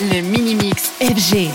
Le 0.00 0.20
Mini-Mix 0.22 0.90
FG. 1.00 1.50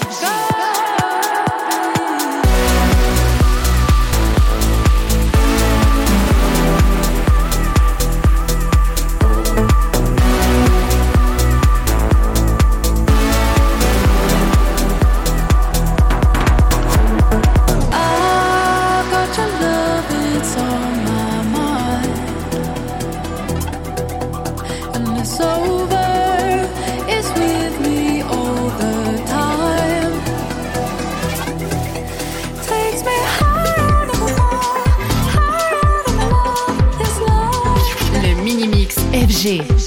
FG. 39.28 39.87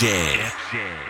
Jam. 0.00 1.09